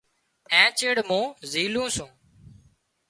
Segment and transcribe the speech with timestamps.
[0.53, 2.11] اين چيڙ مُون زِيلُون سُون۔